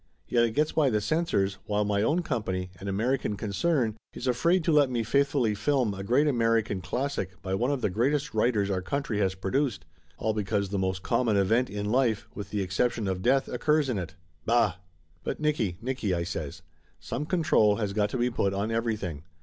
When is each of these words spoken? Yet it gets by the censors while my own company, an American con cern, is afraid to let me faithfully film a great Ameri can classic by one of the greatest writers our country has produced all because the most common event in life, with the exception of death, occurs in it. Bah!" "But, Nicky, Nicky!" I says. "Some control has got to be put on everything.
Yet 0.27 0.45
it 0.45 0.55
gets 0.55 0.71
by 0.71 0.89
the 0.89 0.99
censors 0.99 1.59
while 1.67 1.85
my 1.85 2.01
own 2.01 2.23
company, 2.23 2.71
an 2.79 2.87
American 2.87 3.37
con 3.37 3.49
cern, 3.51 3.93
is 4.13 4.25
afraid 4.25 4.63
to 4.63 4.71
let 4.71 4.89
me 4.89 5.03
faithfully 5.03 5.53
film 5.53 5.93
a 5.93 6.01
great 6.03 6.25
Ameri 6.25 6.65
can 6.65 6.81
classic 6.81 7.39
by 7.43 7.53
one 7.53 7.69
of 7.69 7.81
the 7.81 7.89
greatest 7.91 8.33
writers 8.33 8.71
our 8.71 8.81
country 8.81 9.19
has 9.19 9.35
produced 9.35 9.85
all 10.17 10.33
because 10.33 10.69
the 10.69 10.79
most 10.79 11.03
common 11.03 11.37
event 11.37 11.69
in 11.69 11.85
life, 11.85 12.27
with 12.33 12.49
the 12.49 12.61
exception 12.63 13.07
of 13.07 13.21
death, 13.21 13.47
occurs 13.47 13.89
in 13.89 13.99
it. 13.99 14.15
Bah!" 14.43 14.77
"But, 15.23 15.39
Nicky, 15.39 15.77
Nicky!" 15.83 16.15
I 16.15 16.23
says. 16.23 16.63
"Some 16.99 17.27
control 17.27 17.75
has 17.75 17.93
got 17.93 18.09
to 18.09 18.17
be 18.17 18.31
put 18.31 18.55
on 18.55 18.71
everything. 18.71 19.21